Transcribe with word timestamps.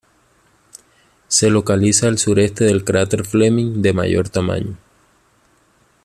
Se 1.27 1.51
localiza 1.51 2.07
al 2.07 2.17
sureste 2.17 2.63
del 2.63 2.83
cráter 2.83 3.23
Fleming 3.23 3.83
de 3.83 3.93
mayor 3.93 4.29
tamaño. 4.29 4.75